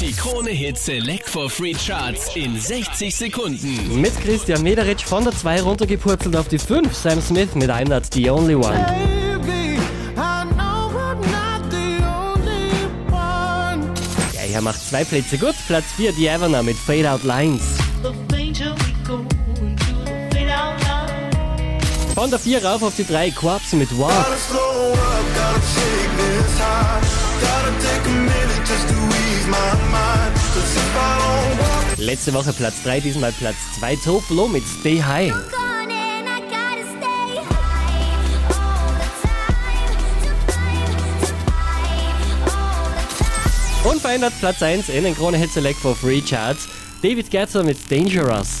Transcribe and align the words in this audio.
Die 0.00 0.12
Krone 0.12 0.50
Hit 0.50 0.78
Select 0.78 1.28
for 1.28 1.50
Free 1.50 1.74
Charts 1.74 2.36
in 2.36 2.58
60 2.58 3.14
Sekunden. 3.14 4.00
Mit 4.00 4.12
Christian 4.20 4.62
Mederitsch 4.62 5.02
von 5.02 5.24
der 5.24 5.32
2 5.32 5.62
runtergepurzelt 5.62 6.36
auf 6.36 6.46
die 6.46 6.58
5. 6.58 6.94
Sam 6.94 7.20
Smith 7.20 7.56
mit 7.56 7.68
I'm 7.68 7.88
Not 7.88 8.04
The 8.12 8.30
Only 8.30 8.54
One. 8.54 8.78
Baby, 8.78 9.80
I 10.16 10.44
know 10.54 10.92
I'm 10.94 11.18
not 11.32 11.68
the 11.70 12.04
only 12.04 12.70
one. 13.10 13.92
Ja, 14.34 14.54
er 14.54 14.60
macht 14.60 14.80
zwei 14.88 15.02
Plätze 15.02 15.36
gut. 15.36 15.56
Platz 15.66 15.86
4 15.96 16.12
die 16.12 16.28
Evaner 16.28 16.62
mit 16.62 16.76
Fade 16.76 17.10
Out 17.10 17.24
Lines. 17.24 17.62
Von 22.14 22.30
der 22.30 22.38
4 22.38 22.64
rauf 22.64 22.82
auf 22.84 22.94
die 22.96 23.04
3 23.04 23.32
Corpse 23.32 23.74
mit 23.74 23.90
Walk. 23.98 24.26
Letzte 31.96 32.32
Woche 32.34 32.52
Platz 32.52 32.82
3, 32.84 33.00
diesmal 33.00 33.32
Platz 33.32 33.56
2 33.78 33.96
Toplo 33.96 34.48
mit 34.48 34.62
Stay 34.66 35.02
High. 35.02 35.32
Unverändert 43.84 44.32
Platz 44.40 44.62
1 44.62 44.88
in 44.90 45.04
den 45.04 45.16
Krone 45.16 45.38
Hit 45.38 45.50
Select 45.52 45.78
for 45.78 45.94
Free 45.94 46.20
Charts. 46.20 46.68
David 47.02 47.30
Guetta 47.30 47.62
mit 47.62 47.78
Dangerous. 47.90 48.60